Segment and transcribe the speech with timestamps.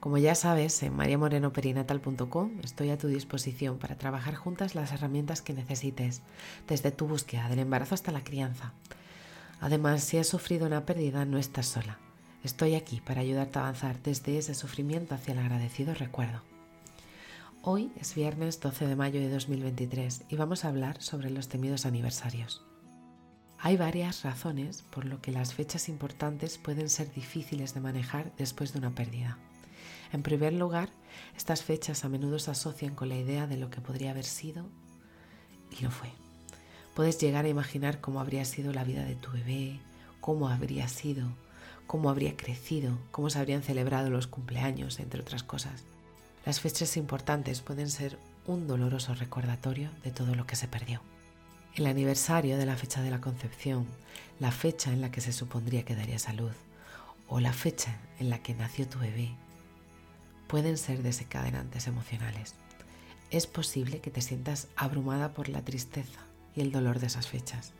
[0.00, 5.52] Como ya sabes, en mariamorenoperinatal.com estoy a tu disposición para trabajar juntas las herramientas que
[5.52, 6.22] necesites,
[6.66, 8.72] desde tu búsqueda del embarazo hasta la crianza.
[9.60, 11.98] Además, si has sufrido una pérdida, no estás sola.
[12.42, 16.40] Estoy aquí para ayudarte a avanzar desde ese sufrimiento hacia el agradecido recuerdo.
[17.60, 21.84] Hoy es viernes 12 de mayo de 2023 y vamos a hablar sobre los temidos
[21.84, 22.62] aniversarios.
[23.58, 28.72] Hay varias razones por lo que las fechas importantes pueden ser difíciles de manejar después
[28.72, 29.36] de una pérdida.
[30.12, 30.88] En primer lugar,
[31.36, 34.66] estas fechas a menudo se asocian con la idea de lo que podría haber sido
[35.70, 36.10] y no fue.
[36.94, 39.80] Puedes llegar a imaginar cómo habría sido la vida de tu bebé,
[40.20, 41.28] cómo habría sido,
[41.86, 45.84] cómo habría crecido, cómo se habrían celebrado los cumpleaños, entre otras cosas.
[46.44, 51.00] Las fechas importantes pueden ser un doloroso recordatorio de todo lo que se perdió.
[51.76, 53.86] El aniversario de la fecha de la concepción,
[54.40, 56.52] la fecha en la que se supondría que daría salud,
[57.28, 59.30] o la fecha en la que nació tu bebé,
[60.50, 62.56] pueden ser desencadenantes emocionales.
[63.30, 66.18] Es posible que te sientas abrumada por la tristeza
[66.56, 67.72] y el dolor de esas fechas.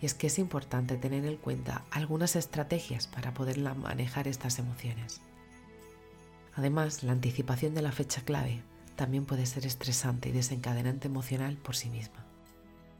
[0.00, 5.20] Y es que es importante tener en cuenta algunas estrategias para poder manejar estas emociones.
[6.54, 8.62] Además, la anticipación de la fecha clave
[8.94, 12.24] también puede ser estresante y desencadenante emocional por sí misma.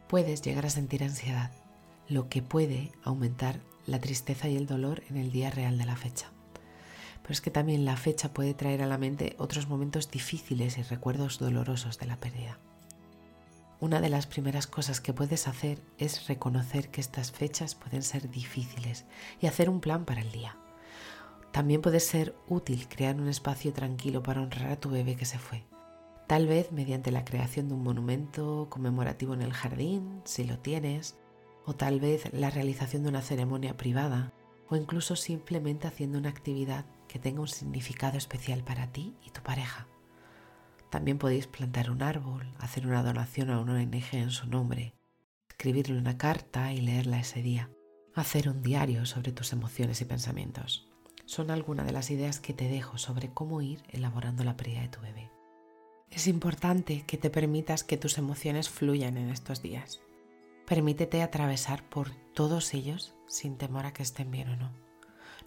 [0.08, 1.52] Puedes llegar a sentir ansiedad,
[2.08, 5.94] lo que puede aumentar la tristeza y el dolor en el día real de la
[5.94, 6.33] fecha
[7.24, 10.82] pero es que también la fecha puede traer a la mente otros momentos difíciles y
[10.82, 12.58] recuerdos dolorosos de la pérdida.
[13.80, 18.30] Una de las primeras cosas que puedes hacer es reconocer que estas fechas pueden ser
[18.30, 19.06] difíciles
[19.40, 20.58] y hacer un plan para el día.
[21.50, 25.38] También puede ser útil crear un espacio tranquilo para honrar a tu bebé que se
[25.38, 25.64] fue.
[26.26, 31.16] Tal vez mediante la creación de un monumento conmemorativo en el jardín, si lo tienes,
[31.64, 34.34] o tal vez la realización de una ceremonia privada,
[34.68, 39.42] o incluso simplemente haciendo una actividad que tenga un significado especial para ti y tu
[39.42, 39.86] pareja.
[40.90, 44.94] También podéis plantar un árbol, hacer una donación a una ONG en su nombre,
[45.48, 47.70] escribirle una carta y leerla ese día,
[48.14, 50.88] hacer un diario sobre tus emociones y pensamientos.
[51.26, 54.88] Son algunas de las ideas que te dejo sobre cómo ir elaborando la pérdida de
[54.88, 55.30] tu bebé.
[56.10, 60.00] Es importante que te permitas que tus emociones fluyan en estos días.
[60.66, 64.72] Permítete atravesar por todos ellos sin temor a que estén bien o no.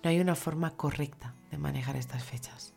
[0.03, 2.75] No hay una forma correcta de manejar estas fechas.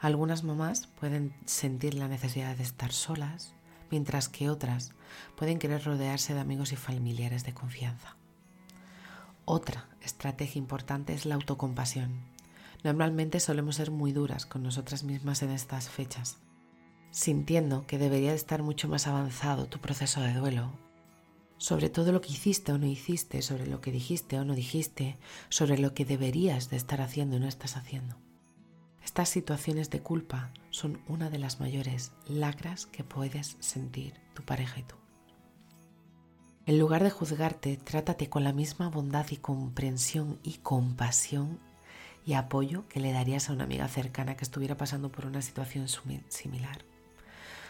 [0.00, 3.54] Algunas mamás pueden sentir la necesidad de estar solas,
[3.92, 4.90] mientras que otras
[5.36, 8.16] pueden querer rodearse de amigos y familiares de confianza.
[9.44, 12.24] Otra estrategia importante es la autocompasión.
[12.82, 16.38] Normalmente solemos ser muy duras con nosotras mismas en estas fechas,
[17.12, 20.72] sintiendo que debería de estar mucho más avanzado tu proceso de duelo
[21.62, 25.16] sobre todo lo que hiciste o no hiciste, sobre lo que dijiste o no dijiste,
[25.48, 28.16] sobre lo que deberías de estar haciendo y no estás haciendo.
[29.04, 34.80] Estas situaciones de culpa son una de las mayores lacras que puedes sentir tu pareja
[34.80, 34.96] y tú.
[36.66, 41.60] En lugar de juzgarte, trátate con la misma bondad y comprensión y compasión
[42.26, 45.86] y apoyo que le darías a una amiga cercana que estuviera pasando por una situación
[45.86, 46.84] similar.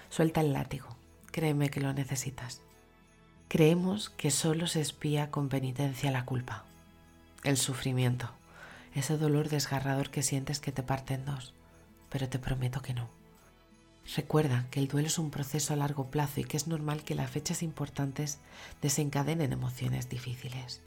[0.09, 0.97] Suelta el látigo,
[1.31, 2.63] créeme que lo necesitas.
[3.53, 6.65] Creemos que solo se espía con penitencia la culpa,
[7.45, 8.31] el sufrimiento,
[8.95, 11.53] ese dolor desgarrador que sientes que te parte en dos,
[12.09, 13.11] pero te prometo que no.
[14.17, 17.15] Recuerda que el duelo es un proceso a largo plazo y que es normal que
[17.15, 18.39] las fechas importantes
[18.81, 20.81] desencadenen emociones difíciles.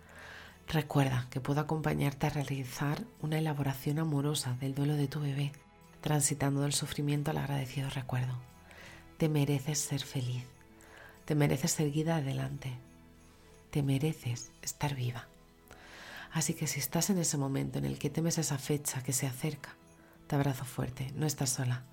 [0.67, 5.51] Recuerda que puedo acompañarte a realizar una elaboración amorosa del duelo de tu bebé,
[6.01, 8.33] transitando del sufrimiento al agradecido recuerdo.
[9.19, 10.54] Te mereces ser feliz
[11.25, 12.77] te mereces seguir adelante.
[13.71, 15.27] Te mereces estar viva.
[16.31, 19.25] Así que si estás en ese momento en el que temes esa fecha que se
[19.25, 19.75] acerca,
[20.27, 21.83] te abrazo fuerte, no estás sola.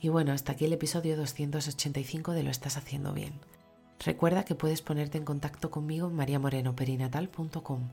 [0.00, 3.32] Y bueno, hasta aquí el episodio 285 de Lo estás haciendo bien.
[4.04, 7.88] Recuerda que puedes ponerte en contacto conmigo en mariamorenoperinatal.com.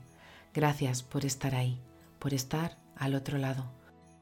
[0.54, 1.80] Gracias por estar ahí,
[2.18, 3.64] por estar al otro lado.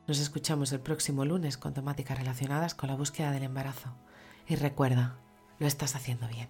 [0.09, 3.91] Nos escuchamos el próximo lunes con temáticas relacionadas con la búsqueda del embarazo.
[4.49, 5.17] Y recuerda,
[5.59, 6.49] lo estás haciendo bien.